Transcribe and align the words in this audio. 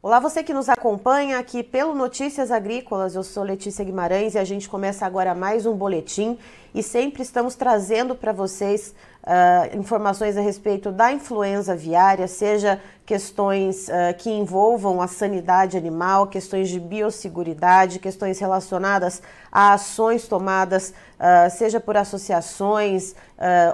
Olá, 0.00 0.20
você 0.20 0.44
que 0.44 0.54
nos 0.54 0.68
acompanha 0.68 1.40
aqui 1.40 1.60
pelo 1.60 1.92
Notícias 1.92 2.52
Agrícolas. 2.52 3.16
Eu 3.16 3.24
sou 3.24 3.42
Letícia 3.42 3.84
Guimarães 3.84 4.36
e 4.36 4.38
a 4.38 4.44
gente 4.44 4.68
começa 4.68 5.04
agora 5.04 5.34
mais 5.34 5.66
um 5.66 5.74
boletim 5.74 6.38
e 6.72 6.84
sempre 6.84 7.20
estamos 7.20 7.56
trazendo 7.56 8.14
para 8.14 8.30
vocês 8.30 8.94
uh, 9.24 9.76
informações 9.76 10.36
a 10.36 10.40
respeito 10.40 10.92
da 10.92 11.10
influenza 11.10 11.72
aviária, 11.72 12.28
seja 12.28 12.80
questões 13.04 13.88
uh, 13.88 14.16
que 14.16 14.30
envolvam 14.30 15.02
a 15.02 15.08
sanidade 15.08 15.76
animal, 15.76 16.28
questões 16.28 16.68
de 16.68 16.78
biosseguridade, 16.78 17.98
questões 17.98 18.38
relacionadas 18.38 19.20
a 19.50 19.72
ações 19.72 20.28
tomadas, 20.28 20.94
uh, 21.18 21.50
seja 21.50 21.80
por 21.80 21.96
associações 21.96 23.16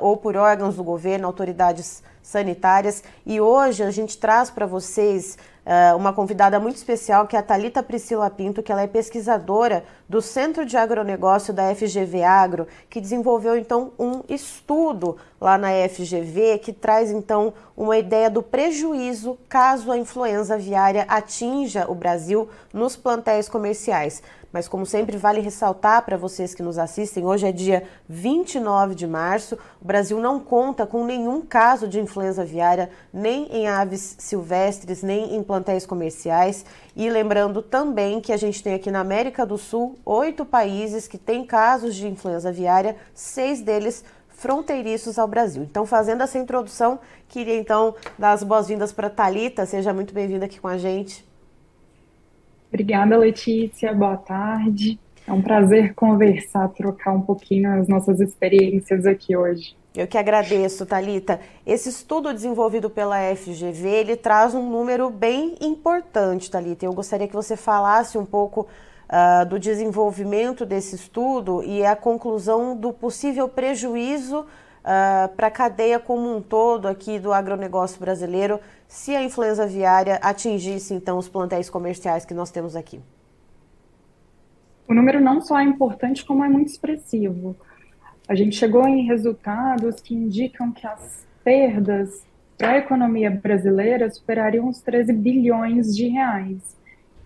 ou 0.00 0.16
por 0.16 0.36
órgãos 0.36 0.76
do 0.76 0.84
governo, 0.84 1.26
autoridades 1.26 2.02
sanitárias. 2.24 3.04
E 3.24 3.40
hoje 3.40 3.82
a 3.84 3.90
gente 3.90 4.16
traz 4.16 4.50
para 4.50 4.64
vocês 4.64 5.36
uh, 5.64 5.94
uma 5.94 6.12
convidada 6.12 6.58
muito 6.58 6.76
especial, 6.76 7.26
que 7.26 7.36
é 7.36 7.38
a 7.38 7.42
Talita 7.42 7.82
Priscila 7.82 8.30
Pinto, 8.30 8.62
que 8.62 8.72
ela 8.72 8.80
é 8.80 8.86
pesquisadora 8.86 9.84
do 10.08 10.22
Centro 10.22 10.64
de 10.64 10.74
Agronegócio 10.76 11.52
da 11.52 11.72
FGV 11.74 12.24
Agro, 12.24 12.66
que 12.88 13.00
desenvolveu 13.00 13.56
então 13.56 13.92
um 13.98 14.22
estudo 14.26 15.18
lá 15.38 15.58
na 15.58 15.68
FGV 15.88 16.58
que 16.58 16.72
traz 16.72 17.10
então 17.10 17.52
uma 17.76 17.98
ideia 17.98 18.30
do 18.30 18.42
prejuízo 18.42 19.38
caso 19.46 19.92
a 19.92 19.98
influenza 19.98 20.54
aviária 20.54 21.04
atinja 21.06 21.84
o 21.90 21.94
Brasil 21.94 22.48
nos 22.72 22.96
plantéis 22.96 23.50
comerciais. 23.50 24.22
Mas, 24.54 24.68
como 24.68 24.86
sempre, 24.86 25.16
vale 25.16 25.40
ressaltar 25.40 26.04
para 26.04 26.16
vocês 26.16 26.54
que 26.54 26.62
nos 26.62 26.78
assistem: 26.78 27.26
hoje 27.26 27.44
é 27.44 27.50
dia 27.50 27.82
29 28.08 28.94
de 28.94 29.04
março. 29.04 29.58
O 29.82 29.84
Brasil 29.84 30.20
não 30.20 30.38
conta 30.38 30.86
com 30.86 31.04
nenhum 31.04 31.40
caso 31.40 31.88
de 31.88 31.98
influenza 31.98 32.42
aviária, 32.42 32.88
nem 33.12 33.48
em 33.50 33.66
aves 33.66 34.14
silvestres, 34.16 35.02
nem 35.02 35.34
em 35.34 35.42
plantéis 35.42 35.84
comerciais. 35.84 36.64
E 36.94 37.10
lembrando 37.10 37.62
também 37.62 38.20
que 38.20 38.32
a 38.32 38.36
gente 38.36 38.62
tem 38.62 38.74
aqui 38.74 38.92
na 38.92 39.00
América 39.00 39.44
do 39.44 39.58
Sul 39.58 39.98
oito 40.06 40.44
países 40.44 41.08
que 41.08 41.18
têm 41.18 41.44
casos 41.44 41.92
de 41.96 42.06
influenza 42.06 42.50
aviária, 42.50 42.94
seis 43.12 43.60
deles 43.60 44.04
fronteiriços 44.28 45.18
ao 45.18 45.26
Brasil. 45.26 45.64
Então, 45.64 45.84
fazendo 45.84 46.22
essa 46.22 46.38
introdução, 46.38 47.00
queria 47.28 47.58
então 47.58 47.96
dar 48.16 48.30
as 48.30 48.44
boas-vindas 48.44 48.92
para 48.92 49.10
Talita. 49.10 49.66
Seja 49.66 49.92
muito 49.92 50.14
bem-vinda 50.14 50.44
aqui 50.44 50.60
com 50.60 50.68
a 50.68 50.78
gente. 50.78 51.33
Obrigada, 52.74 53.16
Letícia. 53.16 53.94
Boa 53.94 54.16
tarde. 54.16 54.98
É 55.24 55.32
um 55.32 55.40
prazer 55.40 55.94
conversar, 55.94 56.66
trocar 56.70 57.12
um 57.12 57.20
pouquinho 57.20 57.72
as 57.80 57.86
nossas 57.86 58.18
experiências 58.18 59.06
aqui 59.06 59.36
hoje. 59.36 59.76
Eu 59.94 60.08
que 60.08 60.18
agradeço, 60.18 60.84
Talita. 60.84 61.38
Esse 61.64 61.88
estudo 61.88 62.34
desenvolvido 62.34 62.90
pela 62.90 63.32
FGV, 63.36 63.88
ele 63.88 64.16
traz 64.16 64.56
um 64.56 64.68
número 64.68 65.08
bem 65.08 65.54
importante, 65.60 66.50
Talita. 66.50 66.84
Eu 66.84 66.92
gostaria 66.92 67.28
que 67.28 67.34
você 67.34 67.56
falasse 67.56 68.18
um 68.18 68.26
pouco 68.26 68.66
uh, 69.08 69.48
do 69.48 69.56
desenvolvimento 69.56 70.66
desse 70.66 70.96
estudo 70.96 71.62
e 71.62 71.86
a 71.86 71.94
conclusão 71.94 72.76
do 72.76 72.92
possível 72.92 73.48
prejuízo 73.48 74.46
uh, 74.84 75.34
para 75.34 75.46
a 75.48 75.50
cadeia 75.50 75.98
como 75.98 76.36
um 76.36 76.40
todo 76.40 76.86
aqui 76.86 77.18
do 77.18 77.32
agronegócio 77.32 77.98
brasileiro 77.98 78.60
se 78.86 79.16
a 79.16 79.22
influenza 79.22 79.64
aviária 79.64 80.20
atingisse 80.22 80.94
então 80.94 81.18
os 81.18 81.28
plantéis 81.28 81.70
comerciais 81.70 82.24
que 82.24 82.34
nós 82.34 82.50
temos 82.50 82.76
aqui? 82.76 83.00
O 84.86 84.94
número 84.94 85.20
não 85.20 85.40
só 85.40 85.58
é 85.58 85.64
importante, 85.64 86.24
como 86.24 86.44
é 86.44 86.48
muito 86.48 86.68
expressivo. 86.68 87.56
A 88.28 88.34
gente 88.34 88.56
chegou 88.56 88.86
em 88.86 89.06
resultados 89.06 89.96
que 89.96 90.14
indicam 90.14 90.70
que 90.70 90.86
as 90.86 91.26
perdas 91.42 92.22
para 92.56 92.72
a 92.72 92.78
economia 92.78 93.30
brasileira 93.30 94.10
superariam 94.10 94.68
os 94.68 94.80
13 94.80 95.12
bilhões 95.12 95.96
de 95.96 96.08
reais. 96.08 96.76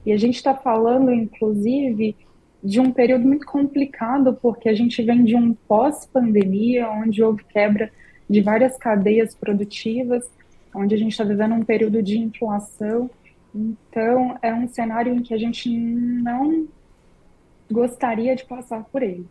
E 0.06 0.12
a 0.12 0.16
gente 0.16 0.36
está 0.36 0.54
falando, 0.54 1.12
inclusive, 1.12 2.16
de 2.62 2.80
um 2.80 2.90
período 2.90 3.26
muito 3.26 3.46
complicado, 3.46 4.36
porque 4.40 4.68
a 4.68 4.74
gente 4.74 5.02
vem 5.02 5.24
de 5.24 5.36
um 5.36 5.54
pós-pandemia, 5.54 6.90
onde 6.90 7.22
houve 7.22 7.44
quebra 7.44 7.90
de 8.28 8.40
várias 8.40 8.76
cadeias 8.76 9.34
produtivas, 9.34 10.28
onde 10.74 10.94
a 10.94 10.98
gente 10.98 11.12
está 11.12 11.24
vivendo 11.24 11.54
um 11.54 11.64
período 11.64 12.02
de 12.02 12.18
inflação. 12.18 13.10
Então, 13.54 14.36
é 14.42 14.52
um 14.52 14.68
cenário 14.68 15.14
em 15.14 15.22
que 15.22 15.32
a 15.32 15.38
gente 15.38 15.70
não 15.70 16.66
gostaria 17.70 18.34
de 18.34 18.44
passar 18.44 18.84
por 18.84 19.02
ele. 19.02 19.26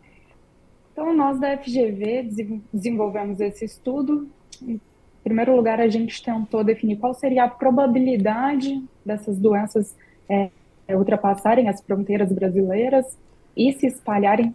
Então, 0.92 1.14
nós 1.14 1.38
da 1.38 1.56
FGV 1.56 2.30
desenvolvemos 2.72 3.40
esse 3.40 3.64
estudo. 3.64 4.28
Em 4.60 4.80
primeiro 5.22 5.54
lugar, 5.54 5.80
a 5.80 5.88
gente 5.88 6.22
tentou 6.22 6.64
definir 6.64 6.96
qual 6.96 7.14
seria 7.14 7.44
a 7.44 7.48
probabilidade 7.48 8.82
dessas 9.04 9.38
doenças 9.38 9.94
é, 10.28 10.50
ultrapassarem 10.96 11.68
as 11.68 11.80
fronteiras 11.80 12.32
brasileiras 12.32 13.18
e 13.56 13.72
se 13.72 13.86
espalharem 13.86 14.54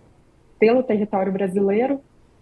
pelo 0.60 0.82
território 0.84 1.32
brasileiro. 1.32 2.00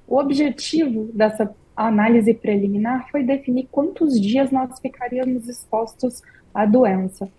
O 0.07 0.17
objetivo 0.17 1.09
dessa 1.13 1.53
análise 1.75 2.33
preliminar 2.33 3.09
foi 3.09 3.23
definir 3.23 3.67
quantos 3.71 4.19
dias 4.19 4.51
nós 4.51 4.79
ficaríamos 4.79 5.47
expostos 5.47 6.21
à 6.53 6.65
doença. 6.65 7.29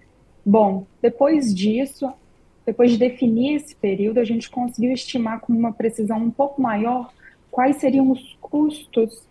Bom, 0.44 0.86
depois 1.00 1.54
disso, 1.54 2.12
depois 2.66 2.90
de 2.90 2.98
definir 2.98 3.56
esse 3.56 3.76
período, 3.76 4.19
a 4.19 4.24
gente 4.24 4.50
conseguiu 4.50 4.92
estimar 4.92 5.40
com 5.40 5.52
uma 5.52 5.72
precisão 5.72 6.19
um 6.19 6.30
pouco 6.30 6.60
maior 6.60 7.12
quais 7.50 7.76
seriam 7.76 8.10
os 8.10 8.36
custos 8.40 9.26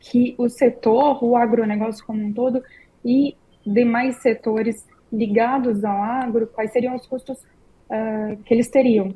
que 0.00 0.34
o 0.38 0.48
setor, 0.48 1.22
o 1.22 1.36
agronegócio 1.36 2.04
como 2.06 2.22
um 2.22 2.32
todo 2.32 2.62
e 3.04 3.36
demais 3.66 4.16
setores 4.16 4.86
ligados 5.12 5.84
ao 5.84 6.02
agro, 6.02 6.46
quais 6.46 6.72
seriam 6.72 6.96
os 6.96 7.06
custos 7.06 7.38
uh, 7.38 8.36
que 8.44 8.54
eles 8.54 8.68
teriam 8.68 9.14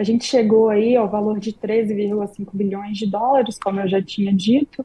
a 0.00 0.02
gente 0.02 0.24
chegou 0.24 0.70
aí 0.70 0.96
ao 0.96 1.06
valor 1.08 1.38
de 1.38 1.52
13,5 1.52 2.48
bilhões 2.54 2.96
de 2.96 3.06
dólares, 3.06 3.58
como 3.62 3.80
eu 3.80 3.88
já 3.88 4.02
tinha 4.02 4.32
dito, 4.32 4.82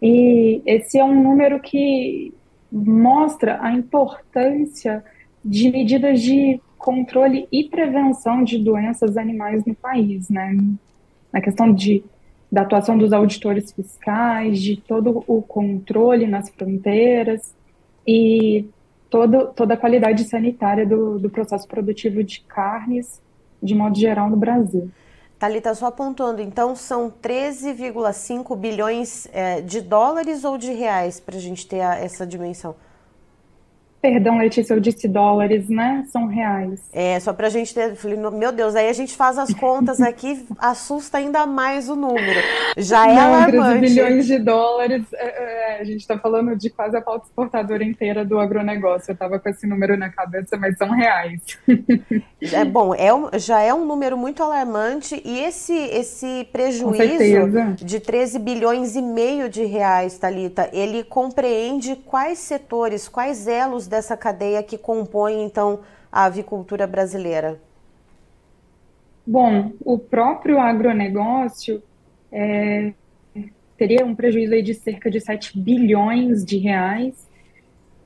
e 0.00 0.62
esse 0.64 0.98
é 0.98 1.04
um 1.04 1.22
número 1.22 1.60
que 1.60 2.32
mostra 2.72 3.58
a 3.62 3.72
importância 3.72 5.04
de 5.44 5.70
medidas 5.70 6.22
de 6.22 6.58
controle 6.78 7.46
e 7.52 7.64
prevenção 7.64 8.42
de 8.42 8.58
doenças 8.58 9.18
animais 9.18 9.64
no 9.66 9.74
país, 9.74 10.30
né? 10.30 10.56
Na 11.32 11.42
questão 11.42 11.70
de, 11.72 12.02
da 12.50 12.62
atuação 12.62 12.96
dos 12.96 13.12
auditores 13.12 13.70
fiscais, 13.70 14.60
de 14.60 14.76
todo 14.76 15.22
o 15.26 15.42
controle 15.42 16.26
nas 16.26 16.48
fronteiras 16.48 17.54
e 18.06 18.66
todo, 19.14 19.46
toda 19.54 19.74
a 19.74 19.76
qualidade 19.76 20.24
sanitária 20.24 20.84
do, 20.84 21.20
do 21.20 21.30
processo 21.30 21.68
produtivo 21.68 22.24
de 22.24 22.40
carnes 22.40 23.22
de 23.62 23.72
modo 23.72 23.96
geral 23.96 24.28
no 24.28 24.36
Brasil. 24.36 24.90
Thalita, 25.38 25.72
só 25.72 25.86
apontando, 25.86 26.42
então 26.42 26.74
são 26.74 27.12
13,5 27.22 28.56
bilhões 28.56 29.28
é, 29.32 29.60
de 29.60 29.80
dólares 29.80 30.42
ou 30.42 30.58
de 30.58 30.72
reais 30.72 31.20
para 31.20 31.36
a 31.36 31.40
gente 31.40 31.64
ter 31.64 31.80
a, 31.80 31.94
essa 31.94 32.26
dimensão? 32.26 32.74
Perdão, 34.04 34.36
Letícia, 34.36 34.74
eu 34.74 34.80
disse 34.80 35.08
dólares, 35.08 35.66
né? 35.70 36.04
São 36.12 36.26
reais. 36.26 36.78
É, 36.92 37.18
só 37.20 37.32
para 37.32 37.46
a 37.46 37.50
gente 37.50 37.72
ter. 37.72 37.94
Falei, 37.94 38.18
meu 38.18 38.52
Deus, 38.52 38.76
aí 38.76 38.90
a 38.90 38.92
gente 38.92 39.16
faz 39.16 39.38
as 39.38 39.54
contas 39.54 39.98
aqui, 39.98 40.44
assusta 40.60 41.16
ainda 41.16 41.46
mais 41.46 41.88
o 41.88 41.96
número. 41.96 42.38
Já 42.76 43.08
é 43.08 43.16
alarmante. 43.16 43.78
13 43.78 43.80
bilhões 43.80 44.26
de 44.26 44.38
dólares, 44.40 45.06
é, 45.14 45.76
é, 45.76 45.80
a 45.80 45.84
gente 45.84 46.00
está 46.00 46.18
falando 46.18 46.54
de 46.54 46.68
quase 46.68 46.98
a 46.98 47.00
pauta 47.00 47.24
exportadora 47.24 47.82
inteira 47.82 48.26
do 48.26 48.38
agronegócio. 48.38 49.10
Eu 49.10 49.14
estava 49.14 49.38
com 49.38 49.48
esse 49.48 49.66
número 49.66 49.96
na 49.96 50.10
cabeça, 50.10 50.54
mas 50.58 50.76
são 50.76 50.90
reais. 50.90 51.40
É 52.52 52.62
bom, 52.62 52.94
é 52.94 53.38
já 53.38 53.62
é 53.62 53.72
um 53.72 53.86
número 53.86 54.18
muito 54.18 54.42
alarmante 54.42 55.20
e 55.24 55.40
esse, 55.40 55.72
esse 55.72 56.46
prejuízo 56.52 57.48
de 57.82 57.98
13 57.98 58.38
bilhões 58.38 58.96
e 58.96 59.00
meio 59.00 59.48
de 59.48 59.64
reais, 59.64 60.18
Talita, 60.18 60.68
ele 60.70 61.04
compreende 61.04 61.96
quais 61.96 62.40
setores, 62.40 63.08
quais 63.08 63.46
elos 63.46 63.86
dessa 63.94 64.16
cadeia 64.16 64.62
que 64.62 64.76
compõe, 64.76 65.42
então, 65.42 65.80
a 66.10 66.24
avicultura 66.24 66.86
brasileira? 66.86 67.60
Bom, 69.24 69.72
o 69.84 69.96
próprio 69.98 70.58
agronegócio 70.58 71.80
é, 72.30 72.92
teria 73.78 74.04
um 74.04 74.14
prejuízo 74.14 74.60
de 74.62 74.74
cerca 74.74 75.08
de 75.08 75.20
7 75.20 75.58
bilhões 75.58 76.44
de 76.44 76.58
reais, 76.58 77.14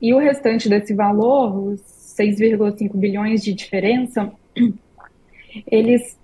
e 0.01 0.13
o 0.13 0.19
restante 0.19 0.69
desse 0.69 0.93
valor, 0.93 1.57
os 1.57 1.81
6,5 2.17 2.95
bilhões 2.95 3.43
de 3.43 3.53
diferença, 3.53 4.31
eles 5.67 6.17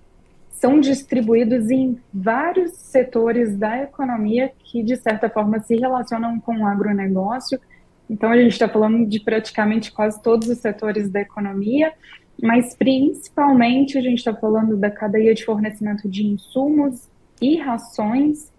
são 0.52 0.80
distribuídos 0.80 1.68
em 1.70 2.00
vários 2.14 2.72
setores 2.72 3.56
da 3.56 3.82
economia 3.82 4.50
que, 4.64 4.82
de 4.82 4.96
certa 4.96 5.28
forma, 5.28 5.58
se 5.60 5.76
relacionam 5.76 6.40
com 6.40 6.56
o 6.58 6.66
agronegócio 6.66 7.60
então, 8.08 8.30
a 8.30 8.36
gente 8.36 8.52
está 8.52 8.68
falando 8.68 9.04
de 9.06 9.20
praticamente 9.20 9.90
quase 9.90 10.22
todos 10.22 10.48
os 10.48 10.58
setores 10.58 11.10
da 11.10 11.20
economia, 11.20 11.92
mas 12.40 12.74
principalmente 12.74 13.98
a 13.98 14.00
gente 14.00 14.18
está 14.18 14.34
falando 14.34 14.76
da 14.76 14.90
cadeia 14.90 15.34
de 15.34 15.44
fornecimento 15.44 16.08
de 16.08 16.24
insumos 16.24 17.08
e 17.40 17.56
rações, 17.56 18.52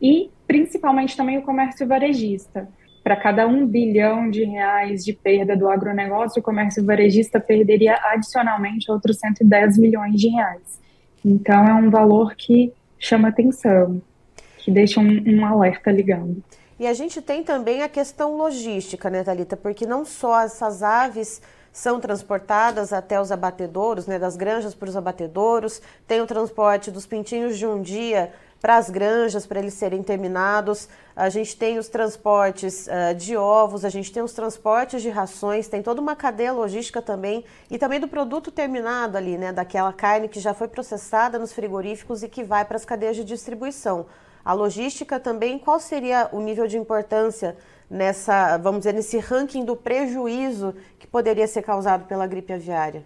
e 0.00 0.30
principalmente 0.46 1.16
também 1.16 1.38
o 1.38 1.42
comércio 1.42 1.86
varejista. 1.86 2.68
para 3.02 3.16
cada 3.16 3.46
um 3.46 3.66
bilhão 3.66 4.30
de 4.30 4.44
reais 4.44 5.02
de 5.02 5.14
perda 5.14 5.56
do 5.56 5.70
agronegócio, 5.70 6.40
o 6.40 6.42
comércio 6.42 6.84
varejista 6.84 7.40
perderia 7.40 7.98
adicionalmente 8.12 8.90
outros 8.90 9.16
110 9.18 9.78
milhões 9.78 10.20
de 10.20 10.28
reais. 10.28 10.78
Então, 11.24 11.66
é 11.66 11.72
um 11.72 11.88
valor 11.88 12.34
que 12.34 12.72
chama 12.98 13.28
atenção, 13.28 14.02
que 14.58 14.70
deixa 14.70 15.00
um, 15.00 15.22
um 15.26 15.46
alerta 15.46 15.90
ligado. 15.90 16.42
E 16.80 16.86
a 16.86 16.94
gente 16.94 17.20
tem 17.20 17.44
também 17.44 17.82
a 17.82 17.90
questão 17.90 18.38
logística, 18.38 19.10
né, 19.10 19.22
Thalita? 19.22 19.54
Porque 19.54 19.84
não 19.84 20.02
só 20.02 20.40
essas 20.40 20.82
aves 20.82 21.42
são 21.70 22.00
transportadas 22.00 22.90
até 22.90 23.20
os 23.20 23.30
abatedouros, 23.30 24.06
né, 24.06 24.18
das 24.18 24.34
granjas 24.34 24.74
para 24.74 24.88
os 24.88 24.96
abatedouros, 24.96 25.82
tem 26.08 26.22
o 26.22 26.26
transporte 26.26 26.90
dos 26.90 27.04
pintinhos 27.04 27.58
de 27.58 27.66
um 27.66 27.82
dia 27.82 28.32
para 28.62 28.78
as 28.78 28.88
granjas, 28.88 29.46
para 29.46 29.58
eles 29.58 29.74
serem 29.74 30.02
terminados. 30.02 30.88
A 31.14 31.28
gente 31.28 31.54
tem 31.54 31.78
os 31.78 31.86
transportes 31.86 32.86
uh, 32.86 33.14
de 33.14 33.36
ovos, 33.36 33.84
a 33.84 33.90
gente 33.90 34.10
tem 34.10 34.22
os 34.22 34.32
transportes 34.32 35.02
de 35.02 35.10
rações, 35.10 35.68
tem 35.68 35.82
toda 35.82 36.00
uma 36.00 36.16
cadeia 36.16 36.50
logística 36.50 37.02
também 37.02 37.44
e 37.70 37.76
também 37.76 38.00
do 38.00 38.08
produto 38.08 38.50
terminado 38.50 39.18
ali, 39.18 39.36
né, 39.36 39.52
daquela 39.52 39.92
carne 39.92 40.28
que 40.28 40.40
já 40.40 40.54
foi 40.54 40.66
processada 40.66 41.38
nos 41.38 41.52
frigoríficos 41.52 42.22
e 42.22 42.28
que 42.28 42.42
vai 42.42 42.64
para 42.64 42.78
as 42.78 42.86
cadeias 42.86 43.16
de 43.16 43.24
distribuição. 43.24 44.06
A 44.44 44.52
logística 44.52 45.20
também, 45.20 45.58
qual 45.58 45.78
seria 45.78 46.28
o 46.32 46.40
nível 46.40 46.66
de 46.66 46.78
importância 46.78 47.56
nessa, 47.90 48.56
vamos 48.58 48.80
dizer, 48.80 48.94
nesse 48.94 49.18
ranking 49.18 49.64
do 49.64 49.76
prejuízo 49.76 50.74
que 50.98 51.06
poderia 51.06 51.46
ser 51.46 51.62
causado 51.62 52.06
pela 52.06 52.26
gripe 52.26 52.52
aviária? 52.52 53.04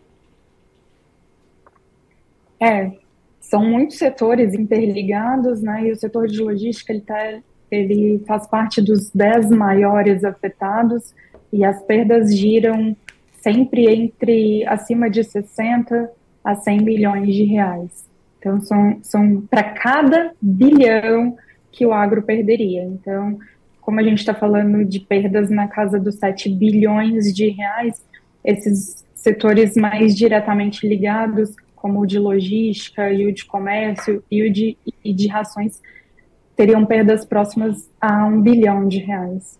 É, 2.60 2.92
são 3.40 3.64
muitos 3.64 3.98
setores 3.98 4.54
interligados, 4.54 5.60
né? 5.62 5.84
E 5.86 5.92
o 5.92 5.96
setor 5.96 6.28
de 6.28 6.40
logística 6.40 6.92
ele, 6.92 7.02
tá, 7.02 7.40
ele 7.70 8.22
faz 8.26 8.46
parte 8.46 8.80
dos 8.80 9.10
dez 9.10 9.50
maiores 9.50 10.24
afetados 10.24 11.14
e 11.52 11.64
as 11.64 11.82
perdas 11.82 12.34
giram 12.34 12.96
sempre 13.40 13.86
entre 13.86 14.66
acima 14.66 15.10
de 15.10 15.22
60 15.22 16.10
a 16.42 16.54
100 16.54 16.82
milhões 16.82 17.34
de 17.34 17.44
reais. 17.44 18.13
Então 18.44 18.60
são, 18.60 18.98
são 19.02 19.40
para 19.40 19.62
cada 19.62 20.32
bilhão 20.40 21.34
que 21.72 21.86
o 21.86 21.94
agro 21.94 22.22
perderia. 22.22 22.82
Então, 22.82 23.38
como 23.80 23.98
a 23.98 24.02
gente 24.02 24.18
está 24.18 24.34
falando 24.34 24.84
de 24.84 25.00
perdas 25.00 25.48
na 25.48 25.66
casa 25.66 25.98
dos 25.98 26.16
7 26.16 26.50
bilhões 26.50 27.34
de 27.34 27.48
reais, 27.48 28.04
esses 28.44 29.02
setores 29.14 29.74
mais 29.74 30.14
diretamente 30.14 30.86
ligados 30.86 31.56
como 31.74 32.00
o 32.00 32.06
de 32.06 32.18
logística 32.18 33.10
e 33.10 33.26
o 33.26 33.32
de 33.32 33.46
comércio 33.46 34.22
e 34.30 34.42
o 34.42 34.52
de, 34.52 34.76
e 35.02 35.12
de 35.12 35.26
rações, 35.26 35.80
teriam 36.54 36.84
perdas 36.84 37.24
próximas 37.24 37.90
a 37.98 38.26
um 38.26 38.42
bilhão 38.42 38.86
de 38.86 38.98
reais. 38.98 39.58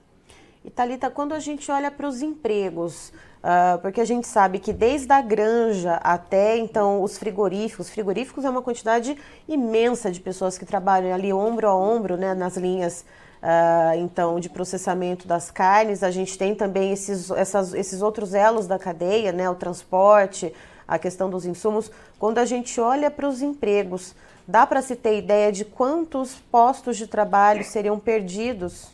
E 0.65 0.71
Thalita, 0.71 1.11
quando 1.11 1.33
a 1.33 1.39
gente 1.39 1.71
olha 1.71 1.91
para 1.91 2.07
os 2.07 2.23
empregos, 2.23 3.13
uh, 3.44 3.79
porque 3.79 4.00
a 4.00 4.05
gente 4.05 4.26
sabe 4.26 4.58
que 4.58 4.73
desde 4.73 5.12
a 5.12 5.20
granja 5.20 5.96
até 6.02 6.56
então 6.56 7.02
os 7.02 7.19
frigoríficos, 7.19 7.91
frigoríficos 7.91 8.44
é 8.44 8.50
uma 8.50 8.62
quantidade 8.62 9.17
imensa 9.46 10.11
de 10.11 10.19
pessoas 10.19 10.56
que 10.56 10.64
trabalham 10.64 11.14
ali 11.14 11.32
ombro 11.32 11.69
a 11.69 11.76
ombro, 11.76 12.17
né, 12.17 12.35
nas 12.35 12.56
linhas 12.56 13.05
Uh, 13.44 13.99
então, 13.99 14.41
de 14.41 14.49
processamento 14.49 15.29
das 15.29 15.50
carnes, 15.50 16.02
a 16.02 16.11
gente 16.11 16.38
tem 16.38 16.55
também 16.55 16.94
esses, 16.94 17.31
essas, 17.31 17.75
esses 17.75 18.00
outros 18.00 18.32
elos 18.32 18.67
da 18.67 18.79
cadeia, 18.79 19.32
né, 19.32 19.50
o 19.50 19.55
transporte, 19.55 20.50
a 20.88 20.99
questão 20.99 21.29
dos 21.29 21.44
insumos. 21.44 21.91
Quando 22.19 22.38
a 22.38 22.46
gente 22.46 22.81
olha 22.81 23.11
para 23.11 23.29
os 23.29 23.43
empregos, 23.43 24.14
dá 24.49 24.67
para 24.67 24.81
se 24.81 24.96
ter 24.96 25.19
ideia 25.19 25.52
de 25.52 25.62
quantos 25.62 26.37
postos 26.50 26.96
de 26.96 27.06
trabalho 27.06 27.62
seriam 27.64 27.99
perdidos? 27.99 28.88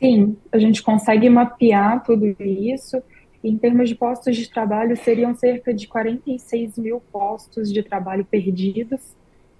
Sim, 0.00 0.36
a 0.52 0.58
gente 0.58 0.82
consegue 0.82 1.28
mapear 1.28 2.02
tudo 2.04 2.36
isso. 2.40 3.02
Em 3.42 3.56
termos 3.56 3.88
de 3.88 3.94
postos 3.94 4.36
de 4.36 4.50
trabalho, 4.50 4.96
seriam 4.96 5.34
cerca 5.34 5.72
de 5.72 5.86
46 5.86 6.78
mil 6.78 7.00
postos 7.12 7.72
de 7.72 7.82
trabalho 7.82 8.24
perdidos. 8.24 9.00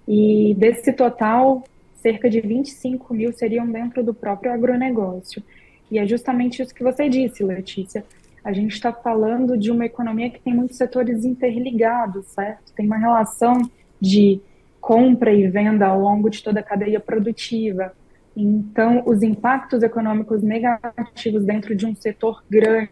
E 0.07 0.55
desse 0.57 0.93
total, 0.93 1.63
cerca 1.95 2.29
de 2.29 2.39
25 2.41 3.13
mil 3.13 3.33
seriam 3.33 3.69
dentro 3.69 4.03
do 4.03 4.13
próprio 4.13 4.51
agronegócio. 4.51 5.41
E 5.89 5.97
é 5.97 6.05
justamente 6.05 6.61
isso 6.61 6.73
que 6.73 6.83
você 6.83 7.07
disse, 7.07 7.43
Letícia 7.43 8.03
a 8.47 8.53
gente 8.53 8.71
está 8.71 8.93
falando 8.93 9.57
de 9.57 9.69
uma 9.69 9.85
economia 9.85 10.29
que 10.29 10.39
tem 10.39 10.53
muitos 10.53 10.77
setores 10.77 11.25
interligados, 11.25 12.27
certo? 12.27 12.71
Tem 12.73 12.85
uma 12.85 12.95
relação 12.95 13.57
de 13.99 14.39
compra 14.79 15.33
e 15.33 15.49
venda 15.49 15.87
ao 15.87 15.99
longo 15.99 16.29
de 16.29 16.41
toda 16.41 16.61
a 16.61 16.63
cadeia 16.63 16.97
produtiva. 16.97 17.93
Então, 18.39 19.01
os 19.07 19.23
impactos 19.23 19.81
econômicos 19.81 20.43
negativos 20.43 21.43
dentro 21.43 21.75
de 21.75 21.87
um 21.87 21.95
setor 21.95 22.43
grande, 22.47 22.91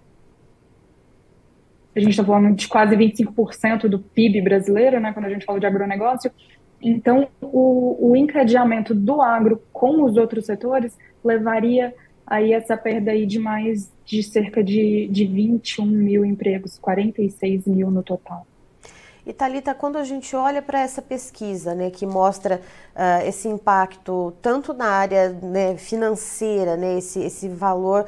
a 1.96 2.00
gente 2.00 2.10
está 2.10 2.26
falando 2.26 2.56
de 2.56 2.68
quase 2.68 2.96
25% 2.96 3.88
do 3.88 4.00
PIB 4.00 4.42
brasileiro, 4.42 5.00
né, 5.00 5.14
quando 5.14 5.26
a 5.26 5.30
gente 5.30 5.46
fala 5.46 5.60
de 5.60 5.68
agronegócio. 5.68 6.32
Então, 6.82 7.28
o, 7.40 8.10
o 8.10 8.16
encadeamento 8.16 8.96
do 8.96 9.22
agro 9.22 9.62
com 9.72 10.04
os 10.04 10.18
outros 10.18 10.48
setores 10.48 10.98
levaria 11.24 11.94
aí 12.26 12.52
essa 12.52 12.76
perda 12.76 13.12
aí 13.12 13.28
de 13.28 13.38
mais 13.38 13.94
de 14.04 14.24
cerca 14.24 14.64
de, 14.64 15.08
de 15.12 15.28
21 15.28 15.86
mil 15.86 16.26
empregos, 16.26 16.80
46 16.80 17.68
mil 17.68 17.92
no 17.92 18.02
total. 18.02 18.48
E 19.26 19.34
Talita, 19.34 19.74
quando 19.74 19.98
a 19.98 20.04
gente 20.04 20.36
olha 20.36 20.62
para 20.62 20.80
essa 20.80 21.02
pesquisa, 21.02 21.74
né, 21.74 21.90
que 21.90 22.06
mostra 22.06 22.62
uh, 22.96 23.28
esse 23.28 23.48
impacto 23.48 24.32
tanto 24.40 24.72
na 24.72 24.86
área 24.86 25.30
né, 25.30 25.76
financeira, 25.78 26.78
né, 26.78 27.00
esse, 27.00 27.20
esse 27.22 27.50
valor 27.50 28.06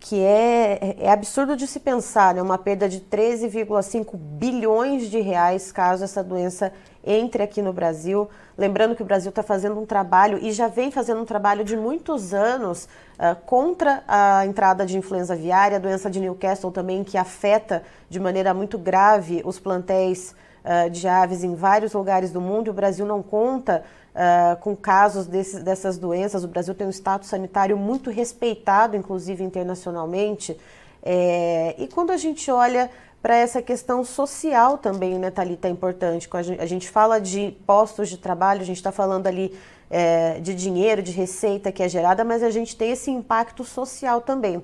que 0.00 0.20
é, 0.20 0.96
é 0.98 1.10
absurdo 1.10 1.56
de 1.56 1.64
se 1.66 1.78
pensar, 1.78 2.34
né, 2.34 2.42
uma 2.42 2.58
perda 2.58 2.88
de 2.88 3.00
13,5 3.00 4.16
bilhões 4.16 5.08
de 5.08 5.20
reais 5.20 5.70
caso 5.70 6.02
essa 6.02 6.24
doença 6.24 6.72
entre 7.04 7.40
aqui 7.40 7.62
no 7.62 7.72
Brasil. 7.72 8.28
Lembrando 8.56 8.96
que 8.96 9.02
o 9.02 9.06
Brasil 9.06 9.30
está 9.30 9.44
fazendo 9.44 9.80
um 9.80 9.86
trabalho 9.86 10.38
e 10.42 10.50
já 10.50 10.66
vem 10.66 10.90
fazendo 10.90 11.20
um 11.20 11.24
trabalho 11.24 11.62
de 11.62 11.76
muitos 11.76 12.34
anos 12.34 12.88
uh, 13.14 13.36
contra 13.46 14.02
a 14.08 14.44
entrada 14.44 14.84
de 14.84 14.98
influenza 14.98 15.34
aviária, 15.34 15.76
a 15.76 15.80
doença 15.80 16.10
de 16.10 16.18
Newcastle 16.18 16.72
também, 16.72 17.04
que 17.04 17.16
afeta 17.16 17.84
de 18.10 18.18
maneira 18.18 18.52
muito 18.52 18.76
grave 18.76 19.40
os 19.44 19.60
plantéis 19.60 20.34
uh, 20.64 20.90
de 20.90 21.06
aves 21.06 21.44
em 21.44 21.54
vários 21.54 21.92
lugares 21.92 22.30
do 22.30 22.40
mundo. 22.40 22.68
E 22.68 22.70
o 22.70 22.74
Brasil 22.74 23.06
não 23.06 23.22
conta 23.22 23.84
Uh, 24.08 24.56
com 24.62 24.74
casos 24.74 25.26
desse, 25.26 25.60
dessas 25.60 25.96
doenças. 25.96 26.42
O 26.42 26.48
Brasil 26.48 26.74
tem 26.74 26.84
um 26.84 26.90
status 26.90 27.28
sanitário 27.28 27.76
muito 27.76 28.10
respeitado, 28.10 28.96
inclusive 28.96 29.44
internacionalmente. 29.44 30.58
É, 31.02 31.76
e 31.78 31.86
quando 31.86 32.10
a 32.10 32.16
gente 32.16 32.50
olha 32.50 32.90
para 33.22 33.36
essa 33.36 33.60
questão 33.62 34.04
social 34.04 34.78
também, 34.78 35.18
né, 35.18 35.30
Thalita, 35.30 35.68
é 35.68 35.70
importante. 35.70 36.28
A 36.58 36.66
gente 36.66 36.88
fala 36.88 37.20
de 37.20 37.56
postos 37.66 38.08
de 38.08 38.16
trabalho, 38.16 38.60
a 38.60 38.64
gente 38.64 38.76
está 38.76 38.92
falando 38.92 39.26
ali 39.26 39.56
é, 39.90 40.38
de 40.40 40.54
dinheiro, 40.54 41.02
de 41.02 41.12
receita 41.12 41.72
que 41.72 41.82
é 41.82 41.88
gerada, 41.88 42.24
mas 42.24 42.42
a 42.42 42.50
gente 42.50 42.76
tem 42.76 42.90
esse 42.92 43.10
impacto 43.10 43.64
social 43.64 44.20
também. 44.20 44.62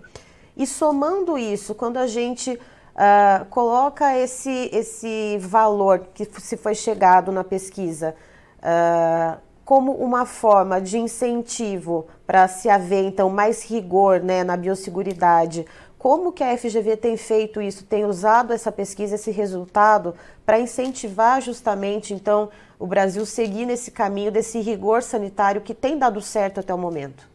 E 0.56 0.66
somando 0.66 1.36
isso, 1.36 1.74
quando 1.74 1.96
a 1.96 2.06
gente 2.06 2.58
uh, 2.94 3.44
coloca 3.46 4.16
esse, 4.16 4.70
esse 4.72 5.38
valor 5.40 6.06
que 6.14 6.24
se 6.40 6.56
foi 6.56 6.74
chegado 6.74 7.30
na 7.32 7.44
pesquisa 7.44 8.14
uh, 8.58 9.38
como 9.64 9.92
uma 9.92 10.26
forma 10.26 10.80
de 10.80 10.98
incentivo 10.98 12.06
para 12.26 12.46
se 12.48 12.68
haver 12.68 13.04
então 13.04 13.30
mais 13.30 13.62
rigor 13.64 14.20
né, 14.20 14.44
na 14.44 14.56
biosseguridade, 14.56 15.66
como 15.98 16.32
que 16.32 16.44
a 16.44 16.56
FGV 16.56 16.98
tem 16.98 17.16
feito 17.16 17.62
isso, 17.62 17.84
tem 17.84 18.04
usado 18.04 18.52
essa 18.52 18.70
pesquisa, 18.70 19.14
esse 19.14 19.30
resultado, 19.30 20.14
para 20.44 20.60
incentivar 20.60 21.40
justamente, 21.40 22.12
então, 22.12 22.50
o 22.78 22.86
Brasil 22.86 23.24
seguir 23.24 23.64
nesse 23.64 23.90
caminho 23.90 24.30
desse 24.30 24.60
rigor 24.60 25.02
sanitário 25.02 25.62
que 25.62 25.72
tem 25.72 25.96
dado 25.96 26.20
certo 26.20 26.60
até 26.60 26.74
o 26.74 26.78
momento? 26.78 27.33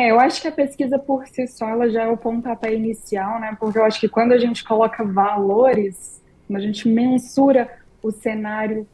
É, 0.00 0.10
eu 0.10 0.18
acho 0.18 0.40
que 0.40 0.48
a 0.48 0.52
pesquisa 0.52 0.98
por 0.98 1.26
si 1.26 1.46
só 1.46 1.68
ela 1.68 1.90
já 1.90 2.04
é 2.04 2.08
o 2.08 2.16
pontapé 2.16 2.74
inicial, 2.74 3.38
né? 3.38 3.54
Porque 3.60 3.78
eu 3.78 3.84
acho 3.84 4.00
que 4.00 4.08
quando 4.08 4.32
a 4.32 4.38
gente 4.38 4.64
coloca 4.64 5.04
valores, 5.04 6.22
quando 6.46 6.56
a 6.56 6.62
gente 6.62 6.88
mensura 6.88 7.68
o 8.02 8.10
cenário 8.10 8.88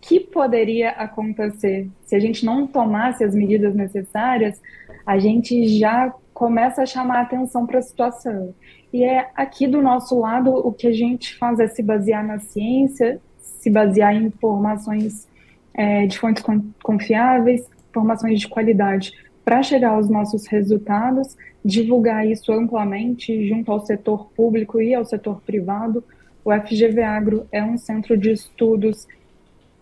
que 0.00 0.20
poderia 0.20 0.90
acontecer 0.90 1.90
se 2.04 2.14
a 2.14 2.20
gente 2.20 2.46
não 2.46 2.64
tomasse 2.64 3.24
as 3.24 3.34
medidas 3.34 3.74
necessárias, 3.74 4.62
a 5.04 5.18
gente 5.18 5.66
já 5.66 6.14
começa 6.32 6.82
a 6.82 6.86
chamar 6.86 7.22
atenção 7.22 7.66
para 7.66 7.80
a 7.80 7.82
situação. 7.82 8.54
E 8.92 9.02
é 9.02 9.30
aqui 9.34 9.66
do 9.66 9.82
nosso 9.82 10.16
lado 10.20 10.54
o 10.54 10.72
que 10.72 10.86
a 10.86 10.92
gente 10.92 11.36
faz 11.38 11.58
é 11.58 11.66
se 11.66 11.82
basear 11.82 12.24
na 12.24 12.38
ciência, 12.38 13.20
se 13.40 13.68
basear 13.68 14.14
em 14.14 14.26
informações 14.26 15.26
é, 15.74 16.06
de 16.06 16.16
fontes 16.20 16.44
confiáveis, 16.84 17.68
informações 17.90 18.38
de 18.38 18.46
qualidade, 18.46 19.12
para 19.44 19.62
chegar 19.62 19.90
aos 19.90 20.08
nossos 20.08 20.46
resultados, 20.46 21.36
divulgar 21.64 22.26
isso 22.26 22.52
amplamente 22.52 23.48
junto 23.48 23.72
ao 23.72 23.84
setor 23.84 24.30
público 24.34 24.80
e 24.80 24.94
ao 24.94 25.04
setor 25.04 25.40
privado. 25.42 26.02
O 26.44 26.52
FGV 26.52 27.02
Agro 27.02 27.46
é 27.50 27.62
um 27.62 27.76
centro 27.76 28.16
de 28.16 28.30
estudos 28.30 29.06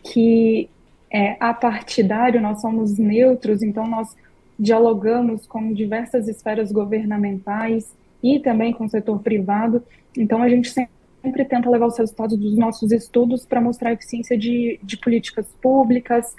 que 0.02 0.69
é 1.11 1.37
apartidário, 1.40 2.40
nós 2.40 2.61
somos 2.61 2.99
neutros, 2.99 3.62
então 3.62 3.87
nós 3.87 4.14
dialogamos 4.59 5.47
com 5.47 5.73
diversas 5.73 6.29
esferas 6.29 6.71
governamentais 6.71 7.95
e 8.23 8.38
também 8.38 8.73
com 8.73 8.85
o 8.85 8.90
setor 8.90 9.21
privado. 9.21 9.83
Então, 10.17 10.43
a 10.43 10.49
gente 10.49 10.71
sempre 10.71 11.45
tenta 11.45 11.71
levar 11.71 11.87
os 11.87 11.99
resultados 11.99 12.37
dos 12.37 12.57
nossos 12.57 12.93
estudos 12.93 13.47
para 13.47 13.61
mostrar 13.61 13.90
a 13.90 13.93
eficiência 13.95 14.37
de, 14.37 14.79
de 14.83 14.97
políticas 14.99 15.47
públicas 15.61 16.35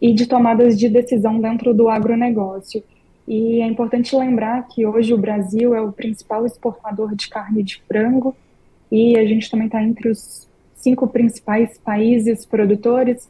e 0.00 0.12
de 0.12 0.26
tomadas 0.26 0.78
de 0.78 0.88
decisão 0.88 1.40
dentro 1.40 1.74
do 1.74 1.88
agronegócio. 1.88 2.82
E 3.28 3.60
é 3.60 3.66
importante 3.66 4.16
lembrar 4.16 4.66
que 4.68 4.86
hoje 4.86 5.12
o 5.12 5.18
Brasil 5.18 5.74
é 5.74 5.80
o 5.80 5.92
principal 5.92 6.46
exportador 6.46 7.14
de 7.14 7.28
carne 7.28 7.62
de 7.62 7.80
frango 7.86 8.34
e 8.90 9.16
a 9.16 9.24
gente 9.24 9.50
também 9.50 9.66
está 9.66 9.82
entre 9.82 10.08
os 10.08 10.48
cinco 10.74 11.06
principais 11.06 11.78
países 11.78 12.44
produtores. 12.46 13.28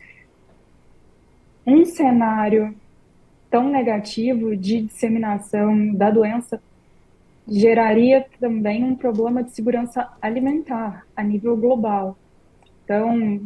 Um 1.66 1.84
cenário 1.84 2.74
tão 3.50 3.68
negativo 3.68 4.56
de 4.56 4.82
disseminação 4.82 5.92
da 5.92 6.10
doença 6.10 6.62
geraria 7.46 8.24
também 8.38 8.84
um 8.84 8.94
problema 8.94 9.42
de 9.42 9.50
segurança 9.50 10.08
alimentar 10.22 11.04
a 11.16 11.22
nível 11.22 11.56
global. 11.56 12.16
Então, 12.84 13.40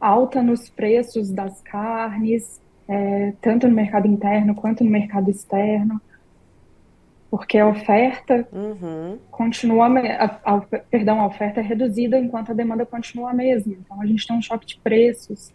alta 0.00 0.42
nos 0.42 0.68
preços 0.70 1.30
das 1.30 1.60
carnes, 1.60 2.60
é, 2.88 3.32
tanto 3.40 3.68
no 3.68 3.74
mercado 3.74 4.06
interno 4.06 4.54
quanto 4.54 4.82
no 4.82 4.90
mercado 4.90 5.30
externo, 5.30 6.00
porque 7.30 7.58
a 7.58 7.68
oferta 7.68 8.48
uhum. 8.52 9.18
continua, 9.30 9.86
a, 9.86 10.56
a, 10.56 10.60
perdão, 10.90 11.20
a 11.20 11.26
oferta 11.26 11.60
é 11.60 11.62
reduzida 11.62 12.18
enquanto 12.18 12.50
a 12.50 12.54
demanda 12.54 12.84
continua 12.84 13.30
a 13.30 13.34
mesma. 13.34 13.74
Então, 13.74 14.00
a 14.00 14.06
gente 14.06 14.26
tem 14.26 14.36
um 14.36 14.42
choque 14.42 14.66
de 14.66 14.78
preços, 14.78 15.52